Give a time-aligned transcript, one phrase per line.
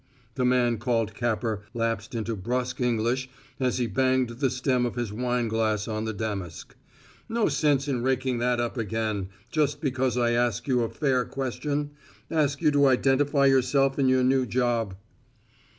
[0.33, 5.13] The man called Capper lapsed into brusk English as he banged the stem of his
[5.13, 6.75] wineglass on the damask.
[7.29, 11.91] "No sense in raking that up again just because I ask you a fair question
[12.31, 14.95] ask you to identify yourself in your new job."